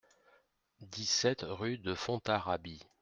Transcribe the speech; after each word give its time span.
dix-sept 0.81 1.45
rUE 1.47 1.77
DE 1.77 1.93
FONTARABIE 1.93 2.81